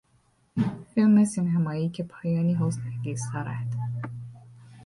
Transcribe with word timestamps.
فیلم 0.93 1.23
سینمایی 1.25 1.89
که 1.89 2.03
پایانی 2.03 2.57
حزن 2.61 2.81
انگیز 2.85 3.21
دارد. 3.33 3.75